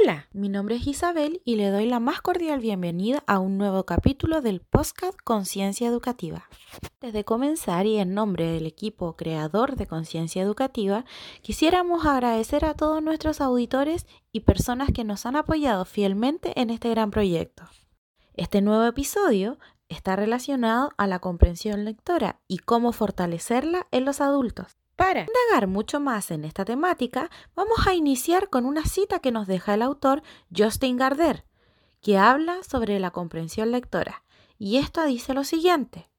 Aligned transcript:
Hola, 0.00 0.28
mi 0.32 0.48
nombre 0.48 0.76
es 0.76 0.86
Isabel 0.86 1.40
y 1.44 1.56
le 1.56 1.70
doy 1.70 1.86
la 1.86 1.98
más 1.98 2.20
cordial 2.20 2.60
bienvenida 2.60 3.24
a 3.26 3.40
un 3.40 3.58
nuevo 3.58 3.84
capítulo 3.84 4.42
del 4.42 4.60
podcast 4.60 5.18
Conciencia 5.24 5.88
Educativa. 5.88 6.48
Antes 6.82 7.12
de 7.12 7.24
comenzar 7.24 7.86
y 7.86 7.96
en 7.98 8.14
nombre 8.14 8.46
del 8.46 8.66
equipo 8.66 9.16
creador 9.16 9.74
de 9.74 9.86
Conciencia 9.86 10.42
Educativa, 10.42 11.04
quisiéramos 11.42 12.06
agradecer 12.06 12.64
a 12.64 12.74
todos 12.74 13.02
nuestros 13.02 13.40
auditores 13.40 14.06
y 14.30 14.40
personas 14.40 14.90
que 14.94 15.04
nos 15.04 15.26
han 15.26 15.34
apoyado 15.34 15.84
fielmente 15.84 16.60
en 16.60 16.70
este 16.70 16.90
gran 16.90 17.10
proyecto. 17.10 17.64
Este 18.34 18.60
nuevo 18.60 18.84
episodio 18.84 19.58
está 19.88 20.14
relacionado 20.14 20.90
a 20.96 21.08
la 21.08 21.18
comprensión 21.18 21.84
lectora 21.84 22.40
y 22.46 22.58
cómo 22.58 22.92
fortalecerla 22.92 23.88
en 23.90 24.04
los 24.04 24.20
adultos. 24.20 24.76
Para 24.98 25.20
indagar 25.20 25.68
mucho 25.68 26.00
más 26.00 26.32
en 26.32 26.44
esta 26.44 26.64
temática, 26.64 27.30
vamos 27.54 27.86
a 27.86 27.94
iniciar 27.94 28.50
con 28.50 28.66
una 28.66 28.84
cita 28.84 29.20
que 29.20 29.30
nos 29.30 29.46
deja 29.46 29.74
el 29.74 29.82
autor 29.82 30.24
Justin 30.54 30.96
Gardner, 30.96 31.44
que 32.02 32.18
habla 32.18 32.64
sobre 32.64 32.98
la 32.98 33.12
comprensión 33.12 33.70
lectora. 33.70 34.24
Y 34.58 34.78
esto 34.78 35.04
dice 35.04 35.34
lo 35.34 35.44
siguiente. 35.44 36.10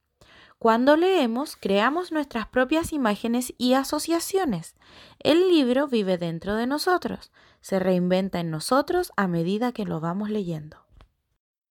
Cuando 0.58 0.96
leemos, 0.96 1.56
creamos 1.56 2.10
nuestras 2.10 2.48
propias 2.48 2.94
imágenes 2.94 3.52
y 3.58 3.74
asociaciones. 3.74 4.76
El 5.18 5.50
libro 5.50 5.86
vive 5.86 6.16
dentro 6.16 6.54
de 6.56 6.66
nosotros, 6.66 7.32
se 7.60 7.80
reinventa 7.80 8.40
en 8.40 8.50
nosotros 8.50 9.12
a 9.14 9.28
medida 9.28 9.72
que 9.72 9.84
lo 9.84 10.00
vamos 10.00 10.30
leyendo 10.30 10.89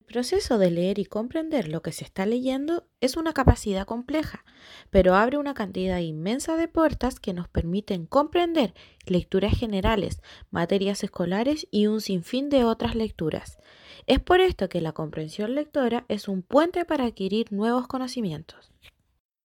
proceso 0.10 0.58
de 0.58 0.72
leer 0.72 1.00
y 1.00 1.06
comprender 1.06 1.70
lo 1.70 1.82
que 1.82 1.94
se 1.94 2.04
está 2.04 2.26
leyendo 2.26 2.88
es 3.00 3.16
una 3.16 3.32
capacidad 3.32 3.86
compleja, 3.86 4.44
pero 4.90 5.16
abre 5.16 5.38
una 5.38 5.54
cantidad 5.54 6.00
inmensa 6.00 6.58
de 6.58 6.68
puertas 6.68 7.20
que 7.20 7.34
nos 7.34 7.48
permiten 7.48 8.06
comprender 8.06 8.74
lecturas 9.06 9.58
generales, 9.58 10.22
materias 10.50 11.04
escolares 11.04 11.68
y 11.72 11.88
un 11.88 12.02
sinfín 12.02 12.50
de 12.50 12.66
otras 12.66 12.96
lecturas. 12.96 13.60
Es 14.08 14.20
por 14.20 14.42
esto 14.42 14.68
que 14.68 14.82
la 14.82 14.92
comprensión 14.92 15.56
lectora 15.56 16.06
es 16.10 16.28
un 16.28 16.42
puente 16.42 16.84
para 16.84 17.06
adquirir 17.06 17.54
nuevos 17.54 17.88
conocimientos. 17.88 18.72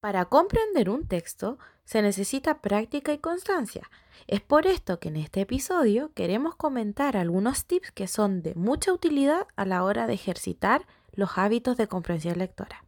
Para 0.01 0.25
comprender 0.25 0.89
un 0.91 1.07
texto 1.07 1.59
se 1.85 2.03
necesita 2.03 2.61
práctica 2.61 3.13
y 3.13 3.19
constancia. 3.19 3.91
Es 4.27 4.41
por 4.41 4.67
esto 4.67 4.99
que 4.99 5.09
en 5.09 5.17
este 5.17 5.43
episodio 5.43 6.13
queremos 6.15 6.57
comentar 6.57 7.17
algunos 7.17 7.67
tips 7.67 7.93
que 7.93 8.09
son 8.09 8.43
de 8.43 8.55
mucha 8.55 8.93
utilidad 8.93 9.47
a 9.57 9.65
la 9.65 9.85
hora 9.85 10.07
de 10.07 10.15
ejercitar 10.15 10.87
los 11.13 11.37
hábitos 11.37 11.77
de 11.77 11.89
comprensión 11.89 12.39
lectora. 12.39 12.85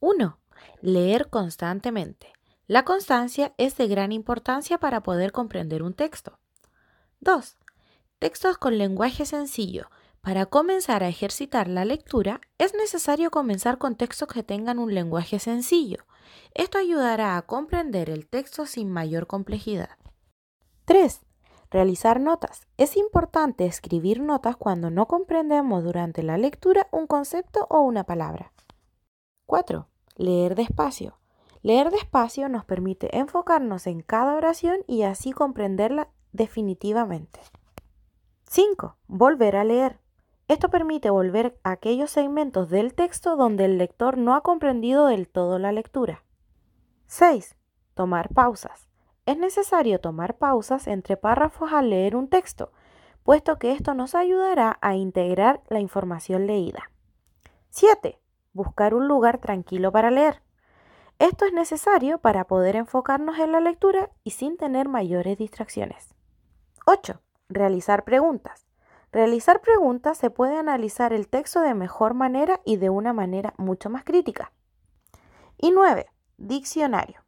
1. 0.00 0.38
Leer 0.82 1.30
constantemente. 1.30 2.32
La 2.66 2.84
constancia 2.84 3.54
es 3.58 3.76
de 3.76 3.88
gran 3.88 4.12
importancia 4.12 4.78
para 4.78 5.02
poder 5.02 5.32
comprender 5.32 5.82
un 5.82 5.94
texto. 5.94 6.38
2. 7.20 7.56
Textos 8.18 8.58
con 8.58 8.78
lenguaje 8.78 9.26
sencillo. 9.26 9.90
Para 10.24 10.46
comenzar 10.46 11.04
a 11.04 11.08
ejercitar 11.08 11.68
la 11.68 11.84
lectura 11.84 12.40
es 12.56 12.72
necesario 12.72 13.30
comenzar 13.30 13.76
con 13.76 13.94
textos 13.94 14.26
que 14.26 14.42
tengan 14.42 14.78
un 14.78 14.94
lenguaje 14.94 15.38
sencillo. 15.38 15.98
Esto 16.54 16.78
ayudará 16.78 17.36
a 17.36 17.42
comprender 17.42 18.08
el 18.08 18.26
texto 18.26 18.64
sin 18.64 18.90
mayor 18.90 19.26
complejidad. 19.26 19.98
3. 20.86 21.20
Realizar 21.70 22.20
notas. 22.20 22.66
Es 22.78 22.96
importante 22.96 23.66
escribir 23.66 24.20
notas 24.20 24.56
cuando 24.56 24.88
no 24.88 25.06
comprendemos 25.06 25.84
durante 25.84 26.22
la 26.22 26.38
lectura 26.38 26.88
un 26.90 27.06
concepto 27.06 27.66
o 27.68 27.80
una 27.80 28.04
palabra. 28.04 28.54
4. 29.44 29.86
Leer 30.16 30.54
despacio. 30.54 31.18
Leer 31.60 31.90
despacio 31.90 32.48
nos 32.48 32.64
permite 32.64 33.14
enfocarnos 33.18 33.86
en 33.86 34.00
cada 34.00 34.36
oración 34.36 34.84
y 34.86 35.02
así 35.02 35.32
comprenderla 35.32 36.08
definitivamente. 36.32 37.40
5. 38.48 38.96
Volver 39.06 39.56
a 39.56 39.64
leer. 39.64 40.03
Esto 40.46 40.68
permite 40.68 41.08
volver 41.08 41.58
a 41.64 41.70
aquellos 41.70 42.10
segmentos 42.10 42.68
del 42.68 42.94
texto 42.94 43.36
donde 43.36 43.64
el 43.64 43.78
lector 43.78 44.18
no 44.18 44.34
ha 44.34 44.42
comprendido 44.42 45.06
del 45.06 45.26
todo 45.28 45.58
la 45.58 45.72
lectura. 45.72 46.22
6. 47.06 47.56
Tomar 47.94 48.28
pausas. 48.28 48.88
Es 49.24 49.38
necesario 49.38 50.00
tomar 50.00 50.36
pausas 50.36 50.86
entre 50.86 51.16
párrafos 51.16 51.72
al 51.72 51.88
leer 51.88 52.14
un 52.14 52.28
texto, 52.28 52.72
puesto 53.22 53.58
que 53.58 53.72
esto 53.72 53.94
nos 53.94 54.14
ayudará 54.14 54.76
a 54.82 54.96
integrar 54.96 55.62
la 55.68 55.80
información 55.80 56.46
leída. 56.46 56.90
7. 57.70 58.20
Buscar 58.52 58.92
un 58.92 59.08
lugar 59.08 59.38
tranquilo 59.38 59.92
para 59.92 60.10
leer. 60.10 60.42
Esto 61.18 61.46
es 61.46 61.54
necesario 61.54 62.18
para 62.18 62.44
poder 62.46 62.76
enfocarnos 62.76 63.38
en 63.38 63.52
la 63.52 63.60
lectura 63.60 64.10
y 64.24 64.32
sin 64.32 64.58
tener 64.58 64.88
mayores 64.88 65.38
distracciones. 65.38 66.14
8. 66.84 67.18
Realizar 67.48 68.04
preguntas. 68.04 68.63
Realizar 69.14 69.60
preguntas 69.60 70.18
se 70.18 70.28
puede 70.28 70.56
analizar 70.56 71.12
el 71.12 71.28
texto 71.28 71.60
de 71.60 71.72
mejor 71.74 72.14
manera 72.14 72.60
y 72.64 72.78
de 72.78 72.90
una 72.90 73.12
manera 73.12 73.54
mucho 73.58 73.88
más 73.88 74.02
crítica. 74.02 74.50
Y 75.56 75.70
9. 75.70 76.06
Diccionario. 76.36 77.22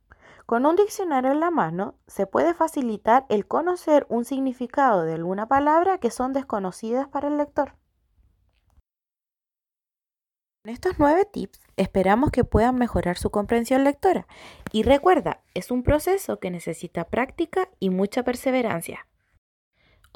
Con 0.47 0.67
un 0.67 0.75
diccionario 0.75 1.31
en 1.31 1.39
la 1.39 1.53
mano 1.53 1.95
se 2.09 2.27
puede 2.27 2.55
facilitar 2.55 3.25
el 3.29 3.47
conocer 3.47 4.05
un 4.09 4.25
significado 4.25 5.05
de 5.05 5.15
alguna 5.15 5.47
palabra 5.47 5.99
que 5.99 6.11
son 6.11 6.33
desconocidas 6.33 7.07
para 7.07 7.29
el 7.29 7.37
lector. 7.37 7.77
Con 10.65 10.73
estos 10.73 10.99
nueve 10.99 11.25
tips 11.25 11.61
esperamos 11.77 12.33
que 12.33 12.43
puedan 12.43 12.75
mejorar 12.75 13.17
su 13.17 13.31
comprensión 13.31 13.85
lectora 13.85 14.27
y 14.73 14.83
recuerda, 14.83 15.45
es 15.55 15.71
un 15.71 15.85
proceso 15.85 16.41
que 16.41 16.51
necesita 16.51 17.05
práctica 17.05 17.69
y 17.79 17.91
mucha 17.91 18.25
perseverancia. 18.25 19.07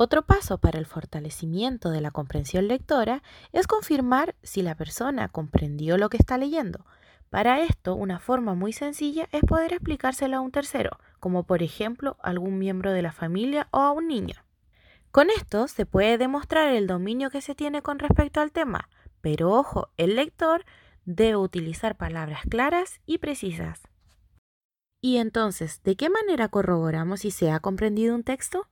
Otro 0.03 0.22
paso 0.22 0.56
para 0.56 0.78
el 0.78 0.87
fortalecimiento 0.87 1.91
de 1.91 2.00
la 2.00 2.11
comprensión 2.11 2.69
lectora 2.69 3.22
es 3.53 3.66
confirmar 3.66 4.34
si 4.43 4.62
la 4.62 4.75
persona 4.75 5.28
comprendió 5.28 5.99
lo 5.99 6.09
que 6.09 6.16
está 6.16 6.38
leyendo. 6.38 6.87
Para 7.28 7.61
esto, 7.61 7.94
una 7.94 8.19
forma 8.19 8.55
muy 8.55 8.72
sencilla 8.72 9.28
es 9.31 9.43
poder 9.43 9.75
explicárselo 9.75 10.38
a 10.38 10.41
un 10.41 10.53
tercero, 10.53 10.99
como 11.19 11.44
por 11.44 11.62
ejemplo 11.62 12.16
algún 12.22 12.59
miembro 12.59 12.93
de 12.93 13.03
la 13.03 13.12
familia 13.12 13.69
o 13.72 13.81
a 13.81 13.93
un 13.93 14.09
niño. 14.09 14.37
Con 15.11 15.28
esto 15.28 15.69
se 15.69 15.84
puede 15.84 16.17
demostrar 16.17 16.71
el 16.71 16.87
dominio 16.87 17.28
que 17.28 17.43
se 17.43 17.55
tiene 17.55 17.82
con 17.82 17.99
respecto 17.99 18.41
al 18.41 18.53
tema, 18.53 18.88
pero 19.21 19.50
ojo, 19.50 19.91
el 19.99 20.17
lector 20.17 20.65
debe 21.05 21.37
utilizar 21.37 21.99
palabras 21.99 22.41
claras 22.49 23.03
y 23.05 23.19
precisas. 23.19 23.82
Y 25.03 25.19
entonces, 25.19 25.82
¿de 25.82 25.94
qué 25.97 26.09
manera 26.09 26.49
corroboramos 26.49 27.21
si 27.21 27.31
se 27.31 27.50
ha 27.50 27.61
comprendido 27.61 28.15
un 28.15 28.25
texto? 28.25 28.67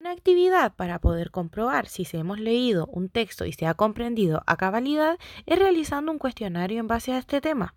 Una 0.00 0.10
actividad 0.10 0.74
para 0.74 0.98
poder 0.98 1.30
comprobar 1.30 1.86
si 1.86 2.04
se 2.04 2.18
hemos 2.18 2.38
leído 2.38 2.86
un 2.86 3.08
texto 3.08 3.46
y 3.46 3.52
se 3.52 3.66
ha 3.66 3.74
comprendido 3.74 4.42
a 4.46 4.56
cabalidad 4.56 5.18
es 5.46 5.58
realizando 5.58 6.12
un 6.12 6.18
cuestionario 6.18 6.80
en 6.80 6.88
base 6.88 7.12
a 7.12 7.18
este 7.18 7.40
tema. 7.40 7.74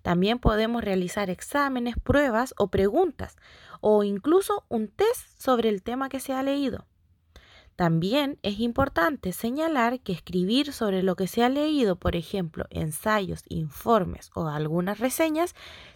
También 0.00 0.38
podemos 0.38 0.82
realizar 0.82 1.28
exámenes, 1.28 1.96
pruebas 2.02 2.54
o 2.56 2.68
preguntas 2.68 3.36
o 3.80 4.04
incluso 4.04 4.64
un 4.68 4.88
test 4.88 5.40
sobre 5.40 5.68
el 5.68 5.82
tema 5.82 6.08
que 6.08 6.20
se 6.20 6.32
ha 6.32 6.42
leído. 6.42 6.86
También 7.76 8.38
es 8.42 8.60
importante 8.60 9.32
señalar 9.32 10.00
que 10.00 10.12
escribir 10.12 10.72
sobre 10.72 11.02
lo 11.02 11.16
que 11.16 11.26
se 11.26 11.42
ha 11.42 11.48
leído, 11.48 11.96
por 11.96 12.14
ejemplo, 12.14 12.66
ensayos, 12.70 13.42
informes 13.48 14.30
o 14.34 14.46
algunas 14.48 14.98
reseñas, 14.98 15.54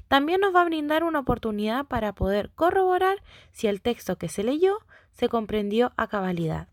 también 0.09 0.41
nos 0.41 0.55
va 0.55 0.63
a 0.63 0.67
brindar 0.67 1.05
una 1.05 1.21
oportunidad 1.21 1.87
para 1.87 2.15
poder 2.15 2.51
corroborar 2.55 3.23
si 3.53 3.67
el 3.67 3.83
texto 3.83 4.17
que 4.17 4.29
se 4.29 4.43
leyó 4.43 4.79
se 5.15 5.29
comprendió 5.29 5.93
a 5.97 6.09
cabalidad. 6.09 6.69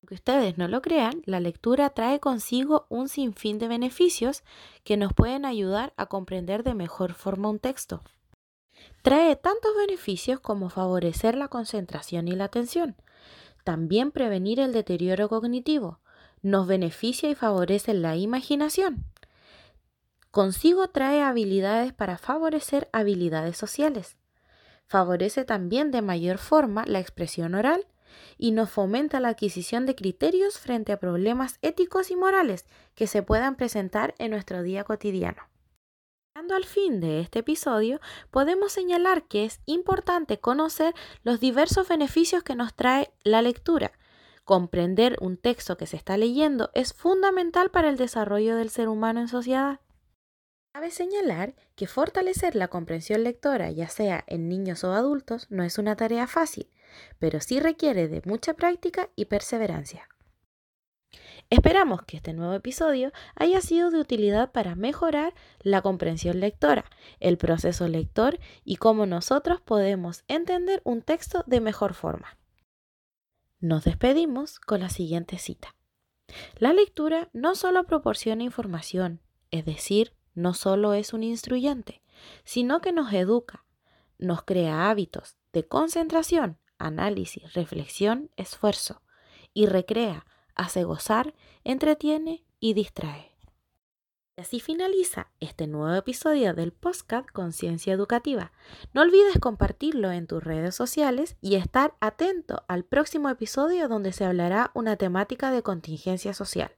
Aunque 0.00 0.14
ustedes 0.14 0.56
no 0.56 0.66
lo 0.66 0.80
crean, 0.80 1.22
la 1.26 1.40
lectura 1.40 1.90
trae 1.90 2.20
consigo 2.20 2.86
un 2.88 3.08
sinfín 3.08 3.58
de 3.58 3.68
beneficios 3.68 4.42
que 4.82 4.96
nos 4.96 5.12
pueden 5.12 5.44
ayudar 5.44 5.92
a 5.96 6.06
comprender 6.06 6.62
de 6.62 6.74
mejor 6.74 7.12
forma 7.12 7.50
un 7.50 7.58
texto. 7.58 8.02
Trae 9.02 9.36
tantos 9.36 9.72
beneficios 9.76 10.40
como 10.40 10.70
favorecer 10.70 11.36
la 11.36 11.48
concentración 11.48 12.28
y 12.28 12.32
la 12.32 12.44
atención, 12.44 12.96
también 13.62 14.10
prevenir 14.10 14.58
el 14.58 14.72
deterioro 14.72 15.28
cognitivo, 15.28 16.00
nos 16.40 16.66
beneficia 16.66 17.28
y 17.28 17.34
favorece 17.34 17.92
la 17.92 18.16
imaginación. 18.16 19.04
Consigo 20.30 20.88
trae 20.88 21.20
habilidades 21.20 21.92
para 21.92 22.16
favorecer 22.16 22.88
habilidades 22.92 23.58
sociales, 23.58 24.16
favorece 24.90 25.44
también 25.44 25.92
de 25.92 26.02
mayor 26.02 26.38
forma 26.38 26.84
la 26.84 26.98
expresión 26.98 27.54
oral 27.54 27.86
y 28.36 28.50
nos 28.50 28.70
fomenta 28.70 29.20
la 29.20 29.28
adquisición 29.28 29.86
de 29.86 29.94
criterios 29.94 30.58
frente 30.58 30.90
a 30.90 30.98
problemas 30.98 31.58
éticos 31.62 32.10
y 32.10 32.16
morales 32.16 32.66
que 32.96 33.06
se 33.06 33.22
puedan 33.22 33.54
presentar 33.54 34.16
en 34.18 34.32
nuestro 34.32 34.64
día 34.64 34.82
cotidiano. 34.82 35.44
Llegando 36.34 36.56
al 36.56 36.64
fin 36.64 37.00
de 37.00 37.20
este 37.20 37.38
episodio, 37.38 38.00
podemos 38.32 38.72
señalar 38.72 39.28
que 39.28 39.44
es 39.44 39.60
importante 39.64 40.40
conocer 40.40 40.92
los 41.22 41.38
diversos 41.38 41.86
beneficios 41.88 42.42
que 42.42 42.56
nos 42.56 42.74
trae 42.74 43.12
la 43.22 43.42
lectura. 43.42 43.92
Comprender 44.42 45.16
un 45.20 45.36
texto 45.36 45.76
que 45.76 45.86
se 45.86 45.96
está 45.96 46.16
leyendo 46.16 46.70
es 46.74 46.94
fundamental 46.94 47.70
para 47.70 47.90
el 47.90 47.96
desarrollo 47.96 48.56
del 48.56 48.70
ser 48.70 48.88
humano 48.88 49.20
en 49.20 49.28
sociedad. 49.28 49.78
Cabe 50.72 50.92
señalar 50.92 51.56
que 51.74 51.88
fortalecer 51.88 52.54
la 52.54 52.68
comprensión 52.68 53.24
lectora, 53.24 53.72
ya 53.72 53.88
sea 53.88 54.22
en 54.28 54.48
niños 54.48 54.84
o 54.84 54.92
adultos, 54.92 55.48
no 55.50 55.64
es 55.64 55.78
una 55.78 55.96
tarea 55.96 56.28
fácil, 56.28 56.68
pero 57.18 57.40
sí 57.40 57.58
requiere 57.58 58.06
de 58.06 58.22
mucha 58.24 58.54
práctica 58.54 59.10
y 59.16 59.24
perseverancia. 59.24 60.08
Esperamos 61.50 62.02
que 62.02 62.16
este 62.16 62.32
nuevo 62.34 62.54
episodio 62.54 63.10
haya 63.34 63.60
sido 63.60 63.90
de 63.90 63.98
utilidad 63.98 64.52
para 64.52 64.76
mejorar 64.76 65.34
la 65.58 65.82
comprensión 65.82 66.38
lectora, 66.38 66.84
el 67.18 67.36
proceso 67.36 67.88
lector 67.88 68.38
y 68.64 68.76
cómo 68.76 69.06
nosotros 69.06 69.60
podemos 69.60 70.22
entender 70.28 70.82
un 70.84 71.02
texto 71.02 71.42
de 71.48 71.60
mejor 71.60 71.94
forma. 71.94 72.38
Nos 73.58 73.82
despedimos 73.82 74.60
con 74.60 74.78
la 74.78 74.88
siguiente 74.88 75.38
cita. 75.38 75.74
La 76.58 76.72
lectura 76.72 77.28
no 77.32 77.56
solo 77.56 77.82
proporciona 77.84 78.44
información, 78.44 79.20
es 79.50 79.64
decir, 79.64 80.14
no 80.34 80.54
solo 80.54 80.94
es 80.94 81.12
un 81.12 81.22
instruyente, 81.22 82.02
sino 82.44 82.80
que 82.80 82.92
nos 82.92 83.12
educa, 83.12 83.64
nos 84.18 84.42
crea 84.42 84.90
hábitos 84.90 85.36
de 85.52 85.66
concentración, 85.66 86.58
análisis, 86.78 87.52
reflexión, 87.54 88.30
esfuerzo 88.36 89.02
y 89.52 89.66
recrea, 89.66 90.26
hace 90.54 90.84
gozar, 90.84 91.34
entretiene 91.64 92.44
y 92.58 92.74
distrae. 92.74 93.30
Y 94.36 94.42
así 94.42 94.60
finaliza 94.60 95.30
este 95.40 95.66
nuevo 95.66 95.94
episodio 95.94 96.54
del 96.54 96.72
podcast 96.72 97.28
Conciencia 97.30 97.92
Educativa. 97.92 98.52
No 98.94 99.02
olvides 99.02 99.38
compartirlo 99.38 100.12
en 100.12 100.26
tus 100.26 100.42
redes 100.42 100.74
sociales 100.74 101.36
y 101.40 101.56
estar 101.56 101.94
atento 102.00 102.64
al 102.68 102.84
próximo 102.84 103.28
episodio 103.28 103.88
donde 103.88 104.12
se 104.12 104.24
hablará 104.24 104.70
una 104.74 104.96
temática 104.96 105.50
de 105.50 105.62
contingencia 105.62 106.32
social. 106.32 106.72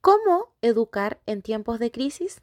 ¿Cómo 0.00 0.54
educar 0.62 1.20
en 1.26 1.42
tiempos 1.42 1.78
de 1.78 1.90
crisis? 1.90 2.42